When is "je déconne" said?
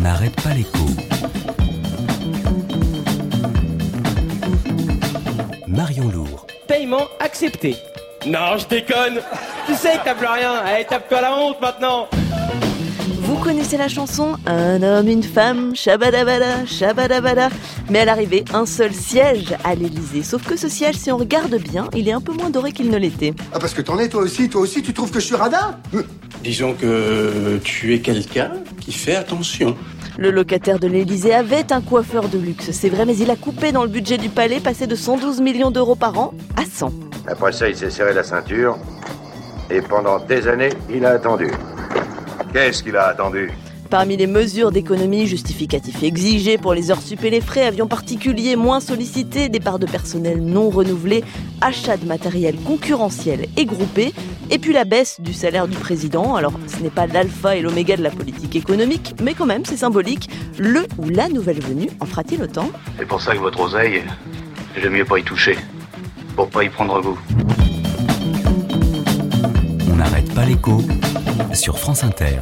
8.58-9.20